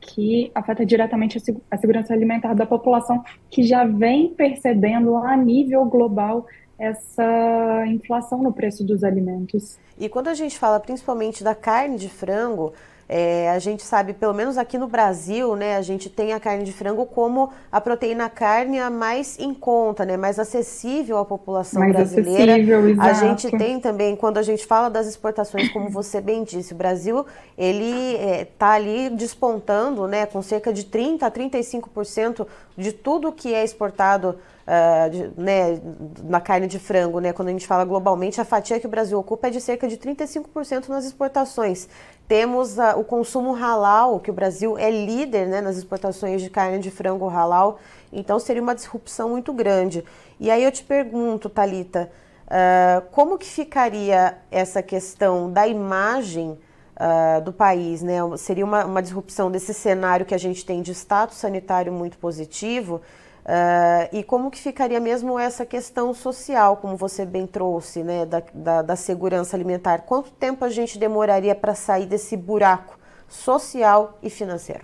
que 0.00 0.50
afeta 0.54 0.86
diretamente 0.86 1.38
a, 1.70 1.76
segurança 1.76 2.14
alimentar 2.14 2.54
da 2.54 2.64
população, 2.64 3.22
que 3.50 3.62
já 3.62 3.84
vem 3.84 4.28
percebendo 4.28 5.16
a 5.16 5.36
nível 5.36 5.84
global 5.84 6.46
essa 6.78 7.84
inflação 7.88 8.42
no 8.42 8.52
preço 8.52 8.84
dos 8.84 9.02
alimentos. 9.02 9.78
E 9.98 10.08
quando 10.08 10.28
a 10.28 10.34
gente 10.34 10.56
fala 10.56 10.78
principalmente 10.78 11.42
da 11.42 11.54
carne 11.54 11.98
de 11.98 12.08
frango, 12.08 12.72
é, 13.08 13.50
a 13.50 13.58
gente 13.58 13.82
sabe, 13.82 14.12
pelo 14.12 14.34
menos 14.34 14.58
aqui 14.58 14.76
no 14.76 14.86
Brasil, 14.86 15.56
né, 15.56 15.76
a 15.76 15.82
gente 15.82 16.10
tem 16.10 16.34
a 16.34 16.40
carne 16.40 16.62
de 16.62 16.72
frango 16.72 17.06
como 17.06 17.50
a 17.72 17.80
proteína 17.80 18.28
carne 18.28 18.78
a 18.78 18.90
mais 18.90 19.38
em 19.38 19.54
conta, 19.54 20.04
né, 20.04 20.16
mais 20.16 20.38
acessível 20.38 21.16
à 21.16 21.24
população 21.24 21.80
mais 21.80 21.92
brasileira. 21.92 22.54
A 23.00 23.14
gente 23.14 23.50
tem 23.50 23.80
também, 23.80 24.14
quando 24.14 24.36
a 24.36 24.42
gente 24.42 24.66
fala 24.66 24.90
das 24.90 25.06
exportações, 25.06 25.70
como 25.72 25.88
você 25.88 26.20
bem 26.20 26.44
disse, 26.44 26.74
o 26.74 26.76
Brasil 26.76 27.24
ele 27.56 28.14
está 28.14 28.26
é, 28.26 28.44
tá 28.44 28.70
ali 28.72 29.08
despontando, 29.08 30.06
né, 30.06 30.26
com 30.26 30.42
cerca 30.42 30.70
de 30.70 30.84
30 30.84 31.26
a 31.26 31.30
35% 31.30 32.46
de 32.76 32.92
tudo 32.92 33.32
que 33.32 33.54
é 33.54 33.64
exportado 33.64 34.36
uh, 34.68 35.10
de, 35.10 35.30
né, 35.40 35.80
na 36.24 36.40
carne 36.40 36.66
de 36.66 36.78
frango, 36.78 37.18
né, 37.18 37.32
quando 37.32 37.48
a 37.48 37.52
gente 37.52 37.66
fala 37.66 37.84
globalmente, 37.84 38.40
a 38.40 38.44
fatia 38.44 38.78
que 38.78 38.86
o 38.86 38.90
Brasil 38.90 39.18
ocupa 39.18 39.48
é 39.48 39.50
de 39.50 39.60
cerca 39.60 39.88
de 39.88 39.96
35% 39.96 40.88
nas 40.88 41.06
exportações. 41.06 41.88
Temos 42.28 42.76
uh, 42.76 42.98
o 42.98 43.04
consumo 43.04 43.54
halal, 43.54 44.20
que 44.20 44.30
o 44.30 44.34
Brasil 44.34 44.76
é 44.76 44.90
líder 44.90 45.46
né, 45.46 45.60
nas 45.62 45.76
exportações 45.78 46.42
de 46.42 46.50
carne 46.50 46.78
de 46.78 46.90
frango 46.90 47.26
halal, 47.28 47.78
então 48.12 48.38
seria 48.38 48.62
uma 48.62 48.74
disrupção 48.74 49.30
muito 49.30 49.52
grande. 49.52 50.04
E 50.38 50.50
aí 50.50 50.62
eu 50.62 50.70
te 50.70 50.84
pergunto, 50.84 51.48
Talita, 51.48 52.10
uh, 52.46 53.08
como 53.10 53.38
que 53.38 53.46
ficaria 53.46 54.36
essa 54.50 54.82
questão 54.82 55.50
da 55.50 55.66
imagem 55.66 56.58
Uh, 57.00 57.40
do 57.42 57.52
país, 57.52 58.02
né? 58.02 58.16
Seria 58.36 58.64
uma, 58.64 58.84
uma 58.84 59.00
disrupção 59.00 59.52
desse 59.52 59.72
cenário 59.72 60.26
que 60.26 60.34
a 60.34 60.38
gente 60.38 60.66
tem 60.66 60.82
de 60.82 60.90
status 60.90 61.36
sanitário 61.36 61.92
muito 61.92 62.18
positivo, 62.18 63.00
Uh, 63.48 64.14
e 64.14 64.22
como 64.22 64.50
que 64.50 64.58
ficaria 64.58 65.00
mesmo 65.00 65.38
essa 65.38 65.64
questão 65.64 66.12
social, 66.12 66.76
como 66.76 66.98
você 66.98 67.24
bem 67.24 67.46
trouxe, 67.46 68.02
né, 68.04 68.26
da, 68.26 68.42
da, 68.52 68.82
da 68.82 68.94
segurança 68.94 69.56
alimentar? 69.56 70.00
Quanto 70.02 70.30
tempo 70.32 70.66
a 70.66 70.68
gente 70.68 70.98
demoraria 70.98 71.54
para 71.54 71.74
sair 71.74 72.04
desse 72.04 72.36
buraco 72.36 72.98
social 73.26 74.18
e 74.22 74.28
financeiro? 74.28 74.82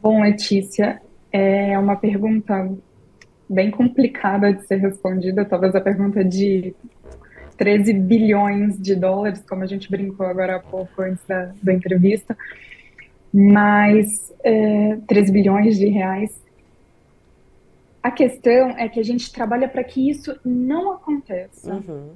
Bom, 0.00 0.22
Letícia, 0.22 1.02
é 1.30 1.78
uma 1.78 1.96
pergunta 1.96 2.70
bem 3.46 3.70
complicada 3.70 4.50
de 4.50 4.66
ser 4.66 4.76
respondida, 4.76 5.44
talvez 5.44 5.74
a 5.74 5.82
pergunta 5.82 6.24
de 6.24 6.74
13 7.58 7.92
bilhões 7.92 8.80
de 8.80 8.94
dólares, 8.94 9.44
como 9.46 9.64
a 9.64 9.66
gente 9.66 9.90
brincou 9.90 10.24
agora 10.24 10.56
há 10.56 10.60
pouco 10.60 11.02
antes 11.02 11.26
da, 11.26 11.52
da 11.62 11.74
entrevista 11.74 12.34
mas 13.38 14.34
é, 14.42 14.98
3 15.06 15.30
bilhões 15.30 15.78
de 15.78 15.86
reais. 15.86 16.36
A 18.02 18.10
questão 18.10 18.70
é 18.70 18.88
que 18.88 18.98
a 18.98 19.04
gente 19.04 19.32
trabalha 19.32 19.68
para 19.68 19.84
que 19.84 20.10
isso 20.10 20.36
não 20.44 20.90
aconteça. 20.90 21.74
Uhum. 21.74 22.10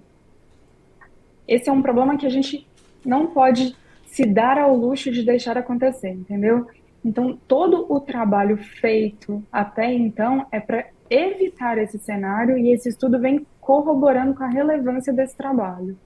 Esse 1.47 1.69
é 1.69 1.73
um 1.73 1.81
problema 1.81 2.17
que 2.17 2.26
a 2.26 2.31
gente 2.31 2.67
não 3.05 3.29
pode 3.29 3.76
se 4.07 4.26
dar 4.26 4.59
ao 4.59 4.76
luxo 4.76 5.12
de 5.12 5.23
deixar 5.23 5.57
acontecer, 5.57 6.11
entendeu? 6.11 6.67
Então, 7.05 7.38
todo 7.47 7.87
o 7.88 8.00
trabalho 8.00 8.57
feito 8.57 9.43
até 9.52 9.93
então 9.93 10.47
é 10.50 10.59
para 10.59 10.87
evitar 11.09 11.79
esse 11.79 11.99
cenário 11.99 12.59
e 12.59 12.73
esse 12.73 12.88
estudo 12.88 13.21
vem 13.21 13.47
corroborando 13.61 14.35
com 14.35 14.43
a 14.43 14.49
relevância 14.49 15.12
desse 15.12 15.37
trabalho. 15.37 15.97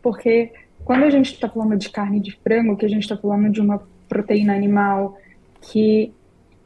Porque 0.00 0.52
quando 0.84 1.04
a 1.04 1.10
gente 1.10 1.32
está 1.32 1.48
falando 1.48 1.76
de 1.76 1.88
carne 1.88 2.20
de 2.20 2.36
frango, 2.36 2.76
que 2.76 2.84
a 2.86 2.88
gente 2.88 3.02
está 3.02 3.16
falando 3.16 3.50
de 3.50 3.60
uma 3.60 3.82
proteína 4.08 4.54
animal 4.54 5.18
que 5.60 6.12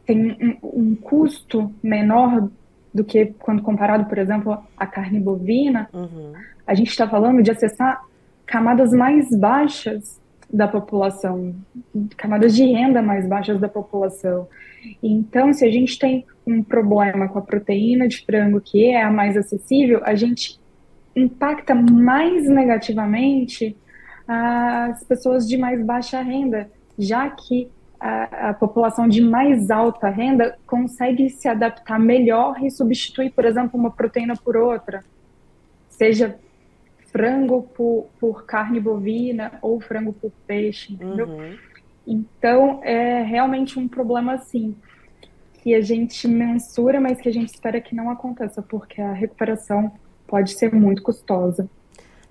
tem 0.04 0.36
um, 0.40 0.56
um, 0.62 0.94
custo 0.96 1.72
menor 1.82 2.48
do 2.92 3.04
que 3.04 3.26
quando 3.38 3.62
comparado, 3.62 4.06
por 4.06 4.18
exemplo, 4.18 4.58
à 4.76 4.86
carne 4.86 5.20
bovina, 5.20 5.88
uhum. 5.92 6.32
a 6.66 6.74
gente 6.74 6.88
está 6.88 7.06
falando 7.06 7.42
de 7.42 7.50
acessar 7.50 8.02
camadas 8.46 8.92
mais 8.92 9.28
baixas 9.36 10.18
da 10.50 10.66
população, 10.66 11.54
camadas 12.16 12.56
de 12.56 12.64
renda 12.64 13.02
mais 13.02 13.26
baixas 13.26 13.60
da 13.60 13.68
população. 13.68 14.48
Então, 15.02 15.52
se 15.52 15.64
a 15.64 15.70
gente 15.70 15.98
tem 15.98 16.24
um 16.46 16.62
problema 16.62 17.28
com 17.28 17.38
a 17.38 17.42
proteína 17.42 18.08
de 18.08 18.24
frango, 18.24 18.60
que 18.60 18.86
é 18.86 19.02
a 19.02 19.10
mais 19.10 19.36
acessível, 19.36 20.00
a 20.02 20.14
gente 20.14 20.58
impacta 21.14 21.74
mais 21.74 22.48
negativamente 22.48 23.76
as 24.26 25.02
pessoas 25.04 25.46
de 25.46 25.56
mais 25.56 25.84
baixa 25.84 26.20
renda, 26.20 26.70
já 26.98 27.30
que 27.30 27.70
a, 28.00 28.50
a, 28.50 28.54
população 28.54 29.08
de 29.08 29.20
mais 29.20 29.70
alta 29.70 30.08
renda 30.08 30.56
consegue 30.66 31.30
se 31.30 31.48
adaptar 31.48 31.98
melhor 31.98 32.62
e 32.62 32.70
substituir, 32.70 33.30
por 33.30 33.44
exemplo, 33.44 33.78
uma 33.78 33.90
proteína 33.90 34.34
por 34.36 34.56
outra, 34.56 35.04
seja 35.88 36.38
frango 37.10 37.62
por, 37.74 38.08
por 38.20 38.44
carne 38.44 38.78
bovina 38.78 39.58
ou 39.62 39.80
frango 39.80 40.12
por 40.12 40.30
peixe, 40.46 40.92
entendeu? 40.92 41.26
Uhum. 41.26 41.56
Então, 42.06 42.80
é 42.84 43.22
realmente 43.22 43.78
um 43.78 43.88
problema 43.88 44.34
assim, 44.34 44.74
que 45.62 45.74
a 45.74 45.80
gente 45.80 46.26
mensura, 46.28 47.00
mas 47.00 47.20
que 47.20 47.28
a 47.28 47.32
gente 47.32 47.52
espera 47.52 47.80
que 47.80 47.94
não 47.94 48.10
aconteça, 48.10 48.62
porque 48.62 49.00
a 49.00 49.12
recuperação 49.12 49.92
pode 50.26 50.54
ser 50.54 50.72
muito 50.74 51.02
custosa. 51.02 51.68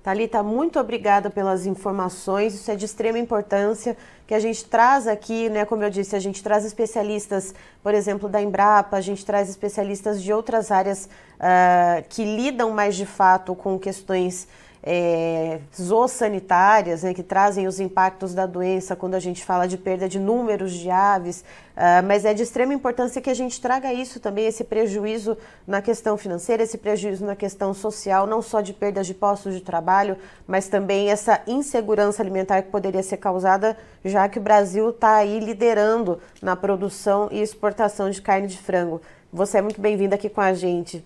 Talita, 0.07 0.41
muito 0.41 0.79
obrigada 0.79 1.29
pelas 1.29 1.65
informações. 1.65 2.53
Isso 2.53 2.71
é 2.71 2.77
de 2.77 2.85
extrema 2.85 3.19
importância 3.19 3.97
que 4.25 4.33
a 4.33 4.39
gente 4.39 4.63
traz 4.63 5.05
aqui, 5.05 5.49
né? 5.49 5.65
Como 5.65 5.83
eu 5.83 5.89
disse, 5.89 6.15
a 6.15 6.19
gente 6.19 6.41
traz 6.41 6.63
especialistas, 6.63 7.53
por 7.83 7.93
exemplo, 7.93 8.29
da 8.29 8.41
Embrapa, 8.41 8.95
a 8.95 9.01
gente 9.01 9.25
traz 9.25 9.49
especialistas 9.49 10.23
de 10.23 10.31
outras 10.31 10.71
áreas 10.71 11.09
uh, 11.35 12.05
que 12.07 12.23
lidam 12.23 12.71
mais 12.71 12.95
de 12.95 13.05
fato 13.05 13.53
com 13.53 13.77
questões 13.77 14.47
é, 14.83 15.59
zoossanitárias, 15.75 17.03
né, 17.03 17.13
que 17.13 17.23
trazem 17.23 17.67
os 17.67 17.79
impactos 17.79 18.33
da 18.33 18.45
doença 18.45 18.95
quando 18.95 19.15
a 19.15 19.19
gente 19.19 19.43
fala 19.43 19.67
de 19.67 19.77
perda 19.77 20.07
de 20.07 20.19
números 20.19 20.73
de 20.73 20.89
aves, 20.89 21.41
uh, 21.75 22.05
mas 22.05 22.25
é 22.25 22.33
de 22.33 22.43
extrema 22.43 22.73
importância 22.73 23.21
que 23.21 23.29
a 23.29 23.33
gente 23.33 23.59
traga 23.59 23.91
isso 23.93 24.19
também, 24.19 24.45
esse 24.45 24.63
prejuízo 24.63 25.37
na 25.65 25.81
questão 25.81 26.17
financeira, 26.17 26.63
esse 26.63 26.77
prejuízo 26.77 27.25
na 27.25 27.35
questão 27.35 27.73
social, 27.73 28.27
não 28.27 28.41
só 28.41 28.61
de 28.61 28.73
perdas 28.73 29.07
de 29.07 29.13
postos 29.13 29.53
de 29.53 29.61
trabalho, 29.61 30.17
mas 30.47 30.67
também 30.67 31.09
essa 31.09 31.41
insegurança 31.47 32.21
alimentar 32.21 32.61
que 32.61 32.69
poderia 32.69 33.03
ser 33.03 33.17
causada, 33.17 33.77
já 34.05 34.29
que 34.29 34.39
o 34.39 34.41
Brasil 34.41 34.89
está 34.89 35.15
aí 35.15 35.39
liderando 35.39 36.19
na 36.41 36.55
produção 36.55 37.27
e 37.31 37.41
exportação 37.41 38.09
de 38.09 38.21
carne 38.21 38.47
de 38.47 38.57
frango. 38.57 39.01
Você 39.33 39.57
é 39.57 39.61
muito 39.61 39.81
bem-vinda 39.81 40.15
aqui 40.15 40.29
com 40.29 40.39
a 40.39 40.53
gente. 40.53 41.03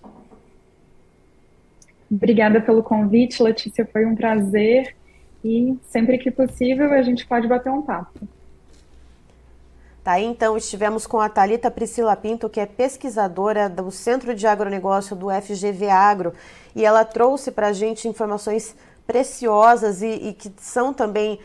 Obrigada 2.12 2.60
pelo 2.60 2.82
convite, 2.82 3.42
Letícia, 3.42 3.88
foi 3.90 4.04
um 4.04 4.14
prazer 4.14 4.94
e 5.42 5.78
sempre 5.88 6.18
que 6.18 6.30
possível 6.30 6.92
a 6.92 7.00
gente 7.00 7.26
pode 7.26 7.48
bater 7.48 7.70
um 7.70 7.80
papo. 7.80 8.20
Tá 10.04 10.20
então, 10.20 10.56
estivemos 10.56 11.06
com 11.06 11.20
a 11.20 11.28
Talita 11.28 11.70
Priscila 11.70 12.14
Pinto, 12.14 12.50
que 12.50 12.60
é 12.60 12.66
pesquisadora 12.66 13.68
do 13.68 13.90
Centro 13.90 14.34
de 14.34 14.46
Agronegócio 14.46 15.16
do 15.16 15.28
FGV 15.30 15.88
Agro, 15.88 16.34
e 16.76 16.84
ela 16.84 17.04
trouxe 17.04 17.50
para 17.50 17.68
a 17.68 17.72
gente 17.72 18.06
informações 18.06 18.76
preciosas 19.06 20.02
e, 20.02 20.08
e 20.08 20.32
que 20.34 20.52
são 20.58 20.92
também 20.92 21.38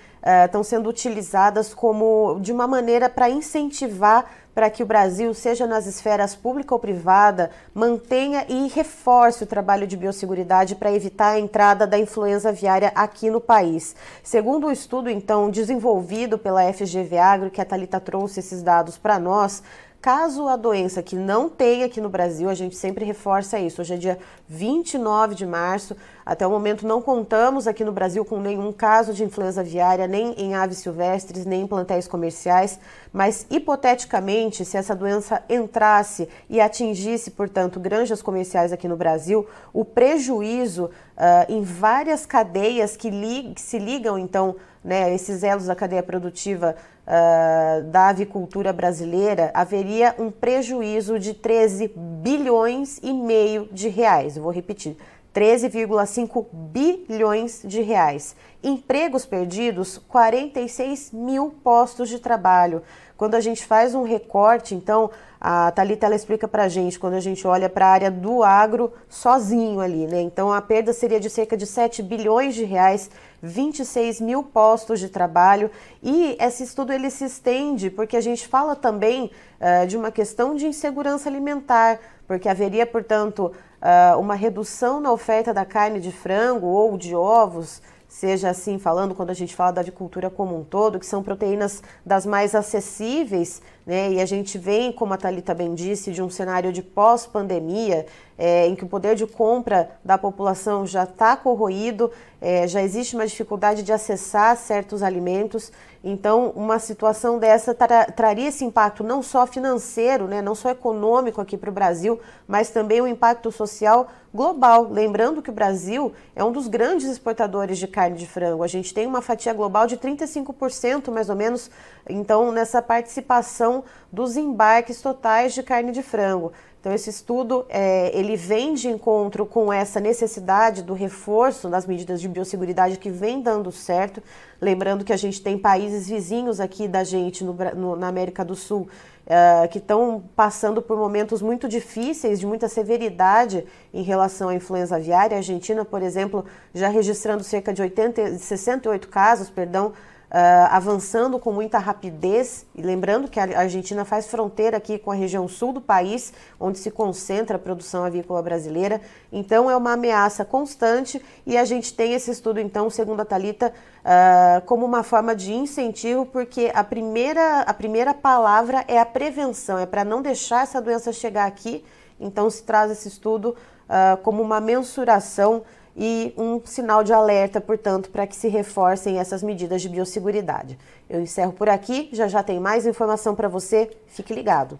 estão 0.45 0.61
uh, 0.61 0.63
sendo 0.63 0.89
utilizadas 0.89 1.73
como 1.73 2.39
de 2.41 2.51
uma 2.51 2.67
maneira 2.67 3.07
para 3.07 3.29
incentivar 3.29 4.25
para 4.57 4.71
que 4.71 4.81
o 4.81 4.87
Brasil, 4.87 5.31
seja 5.35 5.67
nas 5.67 5.85
esferas 5.85 6.33
pública 6.33 6.73
ou 6.73 6.79
privada, 6.79 7.51
mantenha 7.75 8.43
e 8.49 8.67
reforce 8.69 9.43
o 9.43 9.45
trabalho 9.45 9.85
de 9.85 9.95
biosseguridade 9.95 10.73
para 10.73 10.91
evitar 10.91 11.33
a 11.33 11.39
entrada 11.39 11.85
da 11.85 11.99
influenza 11.99 12.49
aviária 12.49 12.91
aqui 12.95 13.29
no 13.29 13.39
país. 13.39 13.95
Segundo 14.23 14.63
o 14.63 14.69
um 14.69 14.71
estudo, 14.71 15.11
então, 15.11 15.51
desenvolvido 15.51 16.39
pela 16.39 16.73
FGV 16.73 17.19
Agro, 17.19 17.51
que 17.51 17.61
a 17.61 17.65
Thalita 17.65 17.99
trouxe 17.99 18.39
esses 18.39 18.63
dados 18.63 18.97
para 18.97 19.19
nós, 19.19 19.61
Caso 20.07 20.47
a 20.47 20.55
doença 20.55 21.03
que 21.03 21.17
não 21.17 21.49
tem 21.49 21.83
aqui 21.83 21.99
no 21.99 22.07
Brasil, 22.07 22.49
a 22.49 22.53
gente 22.53 22.77
sempre 22.77 23.03
reforça 23.03 23.59
isso. 23.59 23.81
Hoje 23.81 23.93
é 23.93 23.97
dia 23.97 24.17
29 24.47 25.35
de 25.35 25.45
março. 25.45 25.97
Até 26.25 26.47
o 26.47 26.49
momento 26.49 26.87
não 26.87 27.01
contamos 27.01 27.67
aqui 27.67 27.83
no 27.83 27.91
Brasil 27.91 28.23
com 28.23 28.39
nenhum 28.39 28.71
caso 28.71 29.13
de 29.13 29.25
influenza 29.25 29.59
aviária, 29.59 30.07
nem 30.07 30.31
em 30.35 30.55
aves 30.55 30.77
silvestres, 30.77 31.45
nem 31.45 31.63
em 31.63 31.67
plantéis 31.67 32.07
comerciais. 32.07 32.79
Mas, 33.11 33.45
hipoteticamente, 33.49 34.63
se 34.63 34.77
essa 34.77 34.95
doença 34.95 35.43
entrasse 35.49 36.29
e 36.49 36.61
atingisse, 36.61 37.31
portanto, 37.31 37.77
granjas 37.77 38.21
comerciais 38.21 38.71
aqui 38.71 38.87
no 38.87 38.95
Brasil, 38.95 39.45
o 39.73 39.83
prejuízo 39.83 40.85
uh, 40.85 41.51
em 41.51 41.63
várias 41.63 42.25
cadeias 42.25 42.95
que, 42.95 43.09
li 43.09 43.51
que 43.53 43.61
se 43.61 43.77
ligam, 43.77 44.17
então, 44.17 44.55
né, 44.87 45.13
esses 45.13 45.43
elos 45.43 45.65
da 45.65 45.75
cadeia 45.75 46.01
produtiva 46.01 46.73
uh, 47.05 47.83
da 47.91 48.07
avicultura 48.07 48.71
brasileira, 48.71 49.51
haveria 49.53 50.15
um 50.17 50.31
prejuízo 50.31 51.19
de 51.19 51.33
13 51.33 51.91
bilhões 51.93 52.97
e 53.03 53.11
meio 53.11 53.67
de 53.69 53.89
reais. 53.89 54.37
Eu 54.37 54.43
vou 54.43 54.51
repetir. 54.51 54.95
13,5 55.35 56.45
bilhões 56.51 57.61
de 57.65 57.81
reais. 57.81 58.33
Empregos 58.63 59.25
perdidos, 59.25 59.97
46 60.07 61.11
mil 61.11 61.53
postos 61.61 62.07
de 62.07 62.17
trabalho. 62.17 62.81
Quando 63.17 63.35
a 63.35 63.41
gente 63.41 63.65
faz 63.65 63.93
um 63.93 64.03
recorte, 64.03 64.73
então, 64.73 65.11
a 65.39 65.69
Thalita 65.71 66.05
ela 66.05 66.15
explica 66.15 66.47
para 66.47 66.63
a 66.63 66.69
gente, 66.69 66.97
quando 66.97 67.15
a 67.15 67.19
gente 67.19 67.45
olha 67.45 67.69
para 67.69 67.87
a 67.87 67.91
área 67.91 68.09
do 68.09 68.41
agro 68.41 68.91
sozinho 69.09 69.79
ali, 69.79 70.07
né? 70.07 70.21
Então, 70.21 70.51
a 70.51 70.61
perda 70.61 70.93
seria 70.93 71.19
de 71.19 71.29
cerca 71.29 71.57
de 71.57 71.67
7 71.67 72.01
bilhões 72.01 72.55
de 72.55 72.63
reais 72.63 73.09
26 73.41 74.21
mil 74.21 74.43
postos 74.43 74.99
de 74.99 75.09
trabalho. 75.09 75.69
E 76.01 76.37
esse 76.39 76.63
estudo 76.63 76.91
ele 76.91 77.09
se 77.09 77.25
estende 77.25 77.89
porque 77.89 78.17
a 78.17 78.21
gente 78.21 78.47
fala 78.47 78.75
também 78.75 79.31
uh, 79.59 79.87
de 79.87 79.97
uma 79.97 80.11
questão 80.11 80.55
de 80.55 80.67
insegurança 80.67 81.29
alimentar, 81.29 81.99
porque 82.27 82.49
haveria, 82.49 82.85
portanto, 82.85 83.51
uh, 83.81 84.19
uma 84.19 84.35
redução 84.35 84.99
na 84.99 85.11
oferta 85.11 85.53
da 85.53 85.65
carne 85.65 85.99
de 85.99 86.11
frango 86.11 86.67
ou 86.67 86.97
de 86.97 87.15
ovos, 87.15 87.81
seja 88.07 88.49
assim 88.49 88.79
falando 88.79 89.13
quando 89.13 89.29
a 89.29 89.35
gente 89.35 89.55
fala 89.55 89.71
da 89.71 89.81
agricultura 89.81 90.29
como 90.29 90.57
um 90.57 90.63
todo, 90.63 90.99
que 90.99 91.05
são 91.05 91.21
proteínas 91.21 91.83
das 92.05 92.25
mais 92.25 92.55
acessíveis, 92.55 93.61
né? 93.87 94.11
E 94.11 94.21
a 94.21 94.25
gente 94.25 94.57
vem, 94.57 94.91
como 94.91 95.13
a 95.13 95.17
Thalita 95.17 95.53
bem 95.53 95.73
disse, 95.73 96.11
de 96.11 96.21
um 96.21 96.29
cenário 96.29 96.73
de 96.73 96.81
pós-pandemia, 96.83 98.05
é, 98.37 98.67
em 98.67 98.75
que 98.75 98.83
o 98.83 98.87
poder 98.87 99.15
de 99.15 99.25
compra 99.25 99.89
da 100.03 100.17
população 100.17 100.85
já 100.85 101.05
está 101.05 101.37
corroído, 101.37 102.11
é, 102.39 102.67
já 102.67 102.81
existe 102.81 103.15
uma 103.15 103.25
dificuldade 103.25 103.81
de 103.81 103.93
acessar 103.93 104.55
certos 104.57 105.01
alimentos. 105.01 105.71
Então, 106.03 106.51
uma 106.55 106.77
situação 106.77 107.39
dessa 107.39 107.73
tra 107.73 108.05
traria 108.05 108.49
esse 108.49 108.63
impacto 108.63 109.03
não 109.03 109.23
só 109.23 109.47
financeiro, 109.47 110.27
né, 110.27 110.41
não 110.41 110.53
só 110.53 110.69
econômico 110.69 111.41
aqui 111.41 111.57
para 111.57 111.69
o 111.69 111.73
Brasil, 111.73 112.19
mas 112.47 112.69
também 112.69 113.01
um 113.01 113.07
impacto 113.07 113.51
social 113.51 114.07
global. 114.31 114.87
Lembrando 114.89 115.41
que 115.41 115.49
o 115.49 115.53
Brasil 115.53 116.13
é 116.35 116.43
um 116.43 116.51
dos 116.51 116.67
grandes 116.67 117.07
exportadores 117.07 117.79
de 117.79 117.87
carne 117.87 118.17
de 118.17 118.27
frango. 118.27 118.63
A 118.63 118.67
gente 118.67 118.93
tem 118.93 119.07
uma 119.07 119.21
fatia 119.21 119.51
global 119.51 119.87
de 119.87 119.97
35%, 119.97 121.09
mais 121.11 121.29
ou 121.29 121.35
menos, 121.35 121.71
então, 122.07 122.51
nessa 122.51 122.81
participação 122.81 123.76
dos 124.11 124.37
embarques 124.37 125.01
totais 125.01 125.53
de 125.53 125.63
carne 125.63 125.91
de 125.91 126.01
frango. 126.03 126.51
Então, 126.79 126.93
esse 126.93 127.09
estudo 127.09 127.65
é, 127.67 128.17
ele 128.17 128.37
vem 128.37 128.73
de 128.73 128.87
encontro 128.87 129.45
com 129.45 129.73
essa 129.73 129.99
necessidade 129.99 130.83
do 130.83 130.93
reforço 130.93 131.67
das 131.67 131.85
medidas 131.85 132.21
de 132.21 132.29
biosseguridade 132.29 132.97
que 132.97 133.09
vem 133.09 133.41
dando 133.41 133.71
certo. 133.71 134.23
Lembrando 134.61 135.03
que 135.03 135.11
a 135.11 135.17
gente 135.17 135.41
tem 135.41 135.57
países 135.57 136.07
vizinhos 136.07 136.59
aqui 136.59 136.87
da 136.87 137.03
gente 137.03 137.43
no, 137.43 137.53
no, 137.75 137.95
na 137.95 138.07
América 138.07 138.45
do 138.45 138.55
Sul 138.55 138.87
uh, 139.27 139.67
que 139.67 139.79
estão 139.79 140.23
passando 140.35 140.81
por 140.81 140.97
momentos 140.97 141.41
muito 141.41 141.67
difíceis, 141.67 142.39
de 142.39 142.45
muita 142.45 142.69
severidade 142.69 143.65
em 143.93 144.01
relação 144.01 144.49
à 144.49 144.55
influenza 144.55 144.95
aviária. 144.95 145.35
A 145.35 145.39
Argentina, 145.39 145.83
por 145.83 146.01
exemplo, 146.01 146.45
já 146.73 146.87
registrando 146.87 147.43
cerca 147.43 147.73
de 147.73 147.81
80, 147.81 148.37
68 148.37 149.07
casos, 149.09 149.49
perdão, 149.49 149.93
Uh, 150.29 150.67
avançando 150.71 151.39
com 151.39 151.53
muita 151.53 151.77
rapidez. 151.77 152.65
E 152.75 152.81
lembrando 152.81 153.29
que 153.29 153.39
a 153.39 153.59
Argentina 153.59 154.03
faz 154.03 154.27
fronteira 154.27 154.75
aqui 154.75 154.99
com 154.99 155.09
a 155.09 155.15
região 155.15 155.47
sul 155.47 155.71
do 155.71 155.79
país, 155.79 156.33
onde 156.59 156.77
se 156.79 156.91
concentra 156.91 157.55
a 157.55 157.59
produção 157.59 158.03
avícola 158.03 158.41
brasileira. 158.41 158.99
Então, 159.31 159.71
é 159.71 159.77
uma 159.77 159.93
ameaça 159.93 160.43
constante 160.43 161.21
e 161.45 161.57
a 161.57 161.63
gente 161.63 161.93
tem 161.93 162.13
esse 162.13 162.29
estudo, 162.29 162.59
então, 162.59 162.89
segundo 162.89 163.21
a 163.21 163.25
Talita, 163.25 163.73
uh, 164.03 164.65
como 164.65 164.85
uma 164.85 165.01
forma 165.01 165.33
de 165.33 165.53
incentivo, 165.53 166.25
porque 166.25 166.71
a 166.73 166.83
primeira, 166.83 167.61
a 167.61 167.73
primeira 167.73 168.13
palavra 168.13 168.83
é 168.87 168.99
a 168.99 169.05
prevenção, 169.05 169.79
é 169.79 169.85
para 169.85 170.03
não 170.03 170.21
deixar 170.21 170.63
essa 170.63 170.81
doença 170.81 171.13
chegar 171.13 171.45
aqui. 171.45 171.85
Então, 172.19 172.49
se 172.49 172.63
traz 172.63 172.91
esse 172.91 173.07
estudo 173.07 173.55
uh, 173.87 174.17
como 174.23 174.41
uma 174.41 174.59
mensuração 174.59 175.63
e 175.97 176.31
um 176.37 176.61
sinal 176.63 177.03
de 177.03 177.11
alerta, 177.11 177.59
portanto, 177.59 178.11
para 178.11 178.27
que 178.27 178.35
se 178.35 178.47
reforcem 178.47 179.17
essas 179.17 179.41
medidas 179.41 179.81
de 179.81 179.89
biosseguridade. 179.89 180.77
Eu 181.09 181.19
encerro 181.19 181.51
por 181.51 181.67
aqui, 181.67 182.09
já 182.13 182.27
já 182.27 182.43
tem 182.43 182.59
mais 182.59 182.85
informação 182.85 183.33
para 183.33 183.47
você, 183.47 183.89
fique 184.05 184.33
ligado. 184.33 184.79